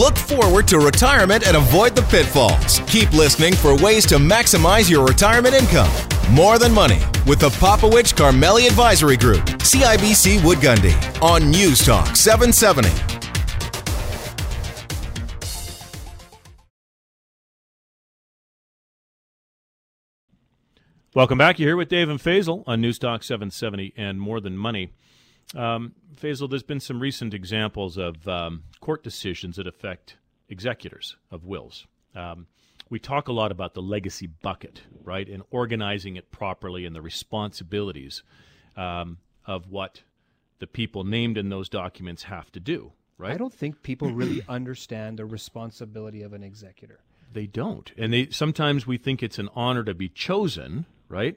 [0.00, 2.80] Look forward to retirement and avoid the pitfalls.
[2.86, 5.90] Keep listening for ways to maximize your retirement income.
[6.30, 12.16] More Than Money with the Popowich Karmali Advisory Group, CIBC Wood Gundy, on News Talk
[12.16, 12.88] 770.
[21.14, 21.58] Welcome back.
[21.58, 24.94] You're here with Dave and Faisal on News Talk 770 and More Than Money.
[25.54, 30.16] Um, Faisal, there's been some recent examples of um, court decisions that affect
[30.48, 31.86] executors of wills.
[32.14, 32.46] Um,
[32.88, 37.00] we talk a lot about the legacy bucket, right, and organizing it properly and the
[37.00, 38.22] responsibilities
[38.76, 40.02] um, of what
[40.58, 43.32] the people named in those documents have to do, right?
[43.32, 47.00] I don't think people really understand the responsibility of an executor.
[47.32, 51.36] They don't, and they sometimes we think it's an honor to be chosen, right?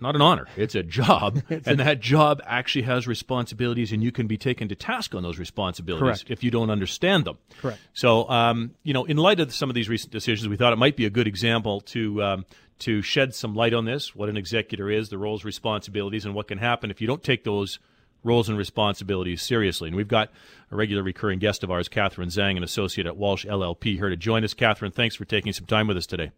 [0.00, 0.46] Not an honor.
[0.56, 4.74] It's a job, and that job actually has responsibilities, and you can be taken to
[4.74, 6.30] task on those responsibilities Correct.
[6.30, 7.38] if you don't understand them.
[7.60, 7.78] Correct.
[7.92, 10.76] So, um, you know, in light of some of these recent decisions, we thought it
[10.76, 12.46] might be a good example to um,
[12.80, 16.48] to shed some light on this: what an executor is, the roles, responsibilities, and what
[16.48, 17.78] can happen if you don't take those
[18.22, 19.88] roles and responsibilities seriously.
[19.88, 20.30] And we've got
[20.70, 24.16] a regular recurring guest of ours, Catherine Zhang, an associate at Walsh LLP, here to
[24.16, 24.54] join us.
[24.54, 26.30] Catherine, thanks for taking some time with us today.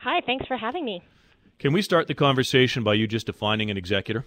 [0.00, 1.02] Hi, thanks for having me.
[1.58, 4.26] Can we start the conversation by you just defining an executor?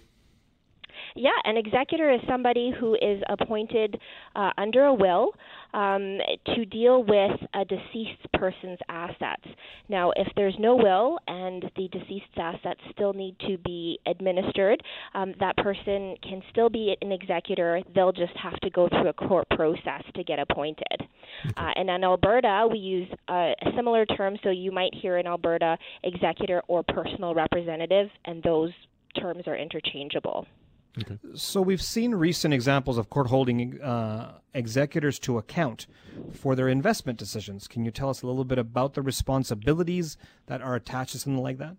[1.14, 3.98] Yeah, an executor is somebody who is appointed
[4.34, 5.32] uh, under a will
[5.74, 6.18] um,
[6.54, 9.44] to deal with a deceased person's assets.
[9.88, 14.82] Now, if there's no will and the deceased's assets still need to be administered,
[15.14, 17.80] um, that person can still be an executor.
[17.94, 20.84] They'll just have to go through a court process to get appointed.
[20.98, 21.54] Okay.
[21.56, 25.26] Uh, and in Alberta, we use a, a similar term, so you might hear in
[25.26, 28.70] Alberta executor or personal representative, and those
[29.18, 30.46] terms are interchangeable.
[30.98, 31.18] Okay.
[31.34, 35.86] So we've seen recent examples of court holding uh, executors to account
[36.32, 37.68] for their investment decisions.
[37.68, 41.42] Can you tell us a little bit about the responsibilities that are attached to something
[41.42, 41.76] like that?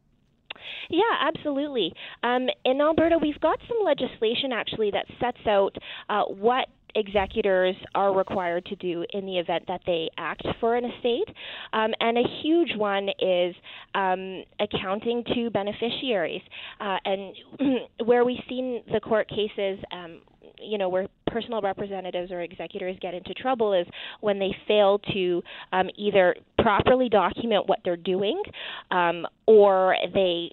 [0.89, 1.93] Yeah, absolutely.
[2.23, 5.75] Um, in Alberta, we've got some legislation actually that sets out
[6.09, 10.85] uh, what executors are required to do in the event that they act for an
[10.85, 11.27] estate.
[11.73, 13.55] Um, and a huge one is
[13.95, 16.41] um, accounting to beneficiaries.
[16.79, 17.35] Uh, and
[18.05, 20.21] where we've seen the court cases, um,
[20.61, 23.87] you know, where personal representatives or executors get into trouble is
[24.19, 25.41] when they fail to
[25.71, 28.41] um, either properly document what they're doing
[28.91, 30.49] um, or they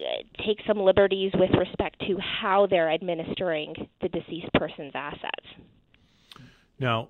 [0.46, 5.46] take some liberties with respect to how they're administering the deceased person's assets.
[6.78, 7.08] Now,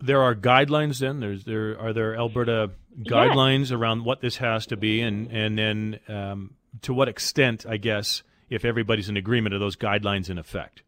[0.00, 0.98] there are guidelines.
[0.98, 2.70] Then there's there are there Alberta
[3.00, 3.72] guidelines yes.
[3.72, 8.22] around what this has to be, and and then um, to what extent, I guess,
[8.50, 10.82] if everybody's in agreement, are those guidelines in effect?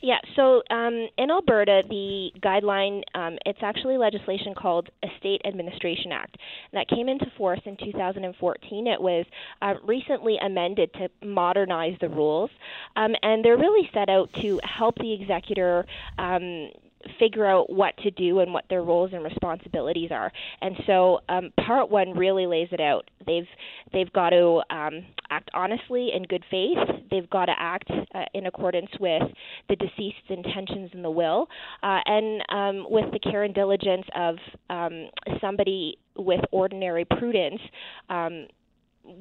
[0.00, 6.36] Yeah, so um, in Alberta, the guideline, um, it's actually legislation called Estate Administration Act.
[6.72, 8.86] That came into force in 2014.
[8.86, 9.26] It was
[9.60, 12.50] uh, recently amended to modernize the rules,
[12.94, 15.84] um, and they're really set out to help the executor
[16.16, 16.70] um,
[17.18, 20.32] figure out what to do and what their roles and responsibilities are.
[20.60, 23.08] And so, um, part one really lays it out.
[23.26, 23.46] They've
[23.92, 26.78] they've got to um, act honestly in good faith.
[27.10, 29.22] They've got to act uh, in accordance with
[29.68, 31.48] the deceased's intentions in the will,
[31.82, 34.36] uh, and um, with the care and diligence of
[34.70, 35.08] um,
[35.40, 37.60] somebody with ordinary prudence.
[38.08, 38.46] Um,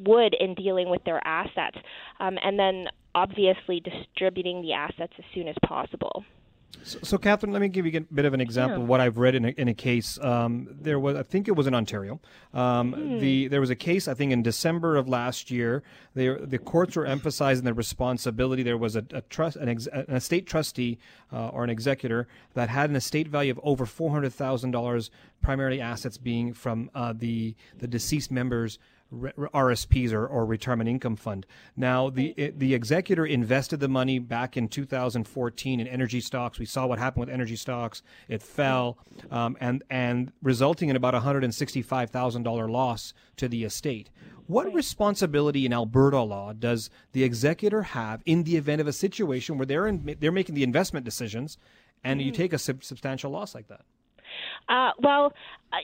[0.05, 1.77] would in dealing with their assets,
[2.19, 6.25] um, and then obviously distributing the assets as soon as possible.
[6.83, 8.83] So, so, Catherine, let me give you a bit of an example yeah.
[8.83, 10.17] of what I've read in a, in a case.
[10.21, 12.21] Um, there was, I think it was in Ontario.
[12.53, 13.19] Um, mm.
[13.19, 15.83] The there was a case, I think, in December of last year.
[16.15, 18.63] They, the courts were emphasizing the responsibility.
[18.63, 20.97] There was a, a trust, an, ex, an, estate trustee
[21.33, 25.11] uh, or an executor that had an estate value of over four hundred thousand dollars,
[25.41, 28.79] primarily assets being from uh, the the deceased members
[29.13, 31.45] RSPs or, or retirement income fund.
[31.75, 36.59] Now, the the executor invested the money back in 2014 in energy stocks.
[36.59, 38.97] We saw what happened with energy stocks; it fell,
[39.31, 43.47] um, and and resulting in about a hundred and sixty five thousand dollar loss to
[43.47, 44.09] the estate.
[44.47, 49.57] What responsibility in Alberta law does the executor have in the event of a situation
[49.57, 51.57] where they're in, they're making the investment decisions,
[52.03, 52.41] and you mm-hmm.
[52.41, 53.81] take a sub- substantial loss like that?
[54.69, 55.33] Uh, well,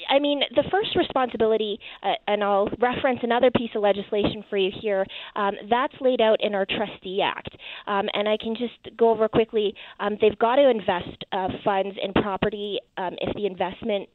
[0.10, 4.72] I mean, the first responsibility, uh, and I'll reference another piece of legislation for you
[4.82, 5.06] here,
[5.36, 7.50] um, that's laid out in our Trustee Act.
[7.86, 9.74] Um, and I can just go over quickly.
[10.00, 14.08] Um, they've got to invest uh, funds in property um, if the investment.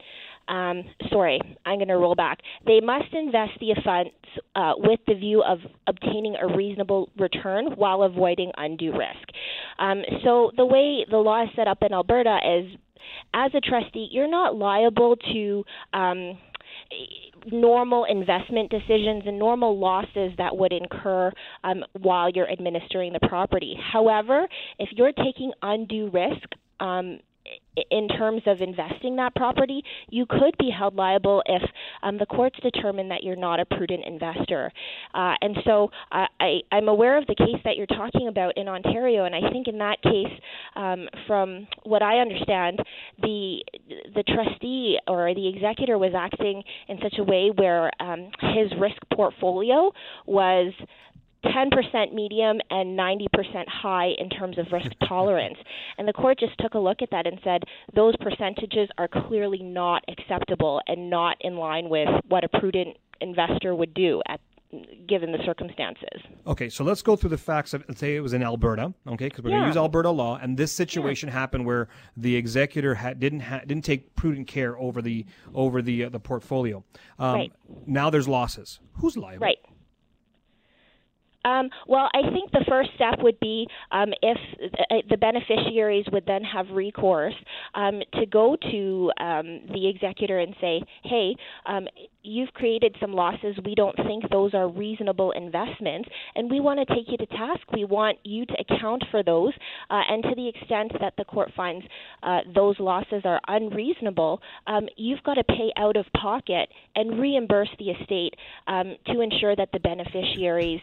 [0.48, 2.38] Um, sorry, I'm going to roll back.
[2.66, 4.10] They must invest the funds
[4.56, 9.28] uh, with the view of obtaining a reasonable return while avoiding undue risk.
[9.78, 12.78] Um, so the way the law is set up in Alberta is
[13.34, 15.64] as a trustee, you're not liable to.
[15.92, 16.38] Um,
[17.46, 21.30] normal investment decisions and normal losses that would incur
[21.64, 23.76] um, while you're administering the property.
[23.92, 24.46] However,
[24.78, 26.48] if you're taking undue risk,
[26.80, 27.18] um,
[27.90, 31.62] in terms of investing that property, you could be held liable if
[32.02, 34.72] um, the courts determine that you're not a prudent investor.
[35.14, 38.68] Uh, and so uh, I, I'm aware of the case that you're talking about in
[38.68, 40.32] Ontario, and I think in that case,
[40.76, 42.80] um, from what I understand,
[43.20, 43.62] the
[44.14, 48.96] the trustee or the executor was acting in such a way where um, his risk
[49.12, 49.92] portfolio
[50.26, 50.72] was
[51.44, 55.58] 10% medium and 90% high in terms of risk tolerance.
[55.96, 57.62] And the court just took a look at that and said
[57.94, 63.74] those percentages are clearly not acceptable and not in line with what a prudent investor
[63.74, 64.40] would do at
[65.06, 66.20] given the circumstances.
[66.46, 69.28] Okay, so let's go through the facts of let's say it was in Alberta, okay,
[69.28, 69.56] because we're yeah.
[69.56, 71.34] going to use Alberta law, and this situation yeah.
[71.34, 75.24] happened where the executor had, didn't ha- didn't take prudent care over the
[75.54, 76.84] over the uh, the portfolio.
[77.18, 77.52] Um, right.
[77.86, 78.80] Now there's losses.
[78.94, 79.46] Who's liable?
[79.46, 79.58] Right.
[81.48, 84.38] Um, well, I think the first step would be um, if
[85.08, 87.34] the beneficiaries would then have recourse
[87.74, 91.34] um, to go to um, the executor and say, hey,
[91.66, 91.86] um,
[92.22, 93.56] you've created some losses.
[93.64, 97.62] We don't think those are reasonable investments, and we want to take you to task.
[97.72, 99.52] We want you to account for those,
[99.90, 101.84] uh, and to the extent that the court finds
[102.22, 107.70] uh, those losses are unreasonable, um, you've got to pay out of pocket and reimburse
[107.78, 108.34] the estate
[109.06, 110.80] to ensure that the beneficiaries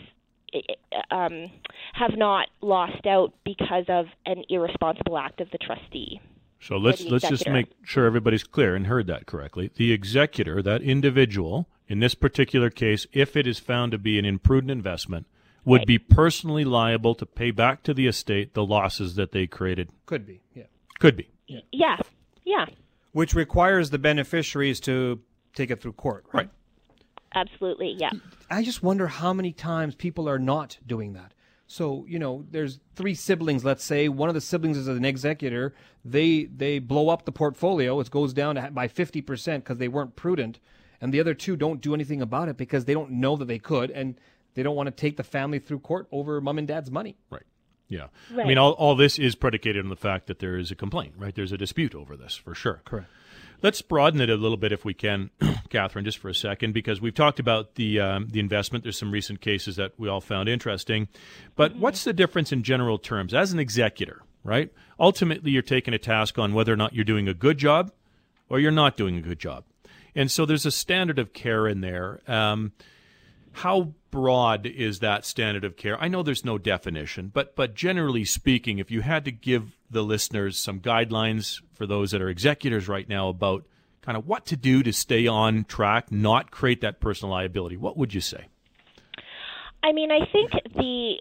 [1.12, 1.52] um,
[1.94, 6.19] have not lost out because of an irresponsible act of the trustee.
[6.60, 9.72] So let's let's just make sure everybody's clear and heard that correctly.
[9.75, 14.25] The executor, that individual, in this particular case, if it is found to be an
[14.25, 15.28] imprudent investment,
[15.63, 15.88] would right.
[15.88, 19.90] be personally liable to pay back to the estate the losses that they created.
[20.06, 20.63] Could be, yeah.
[21.00, 21.30] Could be.
[21.48, 21.60] Yeah.
[21.72, 21.98] Yeah.
[22.44, 22.66] yeah.
[23.12, 25.22] Which requires the beneficiaries to
[25.54, 26.46] take it through court, right?
[26.46, 26.50] right
[27.35, 28.11] absolutely, yeah.
[28.49, 31.33] I just wonder how many times people are not doing that.
[31.67, 33.65] So you know, there's three siblings.
[33.65, 35.73] Let's say one of the siblings is an executor.
[36.03, 37.99] They they blow up the portfolio.
[37.99, 40.59] It goes down by fifty percent because they weren't prudent,
[41.01, 43.59] and the other two don't do anything about it because they don't know that they
[43.59, 44.19] could, and
[44.53, 47.17] they don't want to take the family through court over mom and dad's money.
[47.29, 47.43] Right.
[47.87, 48.07] Yeah.
[48.31, 48.45] Right.
[48.45, 51.13] I mean, all, all this is predicated on the fact that there is a complaint,
[51.17, 51.35] right?
[51.35, 52.81] There's a dispute over this, for sure.
[52.85, 53.09] Correct.
[53.62, 55.30] Let's broaden it a little bit if we can,
[55.69, 58.84] Catherine, just for a second, because we've talked about the um, the investment.
[58.84, 61.07] There's some recent cases that we all found interesting,
[61.56, 61.81] but mm-hmm.
[61.81, 64.22] what's the difference in general terms as an executor?
[64.44, 64.72] Right.
[65.00, 67.92] Ultimately, you're taking a task on whether or not you're doing a good job
[68.48, 69.63] or you're not doing a good job,
[70.13, 72.22] and so there's a standard of care in there.
[72.28, 72.74] Um,
[73.56, 76.02] how broad is that standard of care?
[76.02, 80.03] I know there's no definition, but but generally speaking, if you had to give the
[80.03, 83.65] listeners some guidelines for those that are executors right now about
[84.01, 87.97] kind of what to do to stay on track, not create that personal liability, what
[87.97, 88.45] would you say?
[89.83, 91.19] I mean, I think the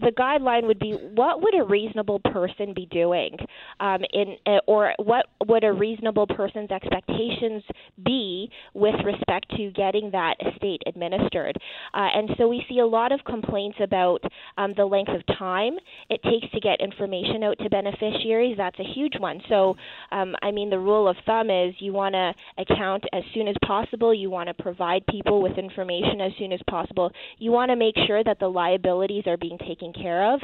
[0.00, 3.36] the guideline would be what would a reasonable person be doing?
[3.80, 7.62] Um, in uh, or what would a reasonable person's expectations
[8.04, 11.56] be with respect to getting that estate administered?
[11.94, 14.22] Uh, and so we see a lot of complaints about
[14.58, 15.76] um, the length of time
[16.08, 18.56] it takes to get information out to beneficiaries.
[18.56, 19.40] That's a huge one.
[19.48, 19.76] So
[20.12, 23.56] um, I mean the rule of thumb is you want to account as soon as
[23.64, 24.12] possible.
[24.12, 27.10] You want to provide people with information as soon as possible.
[27.38, 30.40] You want to make sure that the liabilities are being taken care of.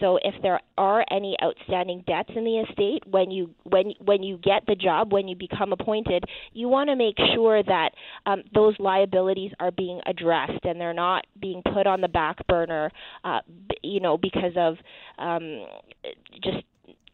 [0.00, 4.38] So if there are any outstanding debts in the estate when you when when you
[4.38, 7.90] get the job when you become appointed, you want to make sure that
[8.26, 12.90] um, those liabilities are being addressed and they're not being put on the back burner,
[13.24, 13.40] uh,
[13.82, 14.76] you know, because of
[15.18, 15.66] um,
[16.42, 16.64] just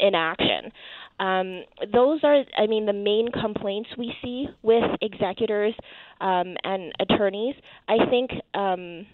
[0.00, 0.72] inaction.
[1.20, 5.74] Um, those are, I mean, the main complaints we see with executors
[6.20, 7.54] um, and attorneys.
[7.88, 8.30] I think.
[8.54, 9.06] Um,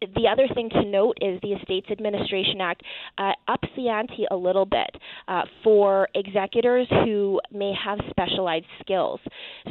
[0.00, 2.82] the other thing to note is the Estates Administration Act
[3.18, 4.90] uh, ups the ante a little bit
[5.28, 9.20] uh, for executors who may have specialized skills.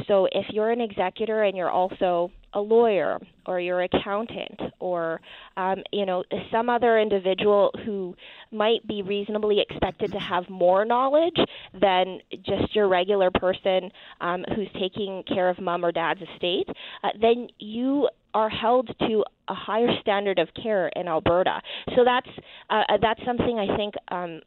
[0.08, 5.22] So if you're an executor and you're also a lawyer or your accountant or
[5.58, 8.16] um, you know some other individual who
[8.52, 11.38] might be reasonably expected to have more knowledge
[11.80, 13.92] than just your regular person
[14.22, 16.68] um, who's taking care of mom or dad's estate,
[17.04, 21.62] uh, then you are held to a higher standard of care in Alberta.
[21.96, 22.30] So that's
[22.70, 24.42] uh, uh, that's something I think um,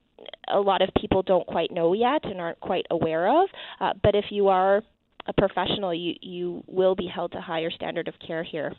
[0.48, 3.48] a lot of people don't quite know yet and aren't quite aware of.
[3.80, 4.82] Uh, but if you are
[5.26, 8.72] a professional, you you will be held to higher standard of care here.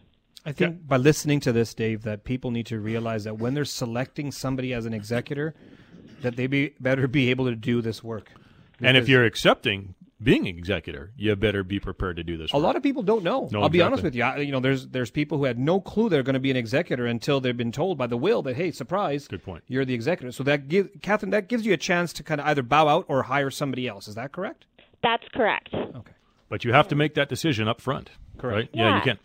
[0.46, 0.82] I think yeah.
[0.88, 4.74] by listening to this, Dave, that people need to realize that when they're selecting somebody
[4.74, 5.54] as an executor,
[6.22, 8.30] that they be better be able to do this work
[8.82, 12.52] And if you're accepting being an executor, you better be prepared to do this.
[12.54, 12.64] A work.
[12.64, 13.50] lot of people don't know.
[13.52, 14.24] No, I'll be honest with you.
[14.24, 16.58] I, you know, there's there's people who had no clue they're going to be an
[16.58, 19.64] executor until they've been told by the will that hey, surprise, Good point.
[19.68, 20.32] you're the executor.
[20.32, 23.06] So that gives Catherine, that gives you a chance to kind of either bow out
[23.08, 24.08] or hire somebody else.
[24.08, 24.66] Is that correct?
[25.02, 25.70] That's correct.
[25.74, 26.12] Okay.
[26.54, 28.12] But you have to make that decision up front.
[28.38, 28.56] Correct.
[28.56, 28.70] Right?
[28.74, 29.00] Yeah, you Yeah.
[29.02, 29.20] can.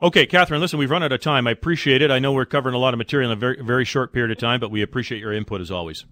[0.00, 1.46] Okay, Catherine, listen, we've run out of time.
[1.46, 2.10] I appreciate it.
[2.10, 4.38] I know we're covering a lot of material in a very, very short period of
[4.38, 6.06] time, but we appreciate your input as always.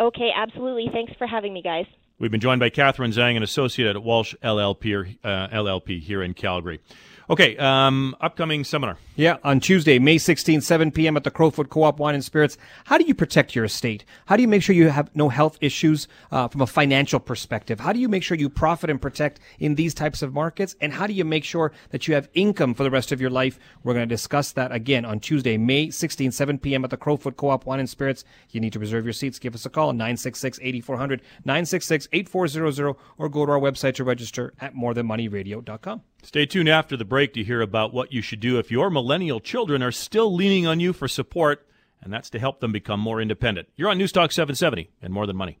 [0.00, 0.88] Okay, absolutely.
[0.90, 1.84] Thanks for having me, guys.
[2.18, 6.32] We've been joined by Catherine Zhang, an associate at Walsh LLP, uh, LLP here in
[6.32, 6.80] Calgary.
[7.28, 8.98] Okay, um, upcoming seminar.
[9.16, 11.16] Yeah, on Tuesday, May 16, 7 p.m.
[11.16, 12.56] at the Crowfoot Co-op Wine and Spirits.
[12.84, 14.04] How do you protect your estate?
[14.26, 17.80] How do you make sure you have no health issues uh, from a financial perspective?
[17.80, 20.76] How do you make sure you profit and protect in these types of markets?
[20.80, 23.30] And how do you make sure that you have income for the rest of your
[23.30, 23.58] life?
[23.82, 26.84] We're going to discuss that again on Tuesday, May 16, 7 p.m.
[26.84, 28.24] at the Crowfoot Co-op Wine and Spirits.
[28.50, 29.40] You need to reserve your seats.
[29.40, 36.02] Give us a call, 966-8400, 966-8400, or go to our website to register at morethanmoneyradio.com.
[36.26, 39.38] Stay tuned after the break to hear about what you should do if your millennial
[39.38, 41.64] children are still leaning on you for support,
[42.02, 43.68] and that's to help them become more independent.
[43.76, 45.60] You're on Newstalk 770 and More Than Money.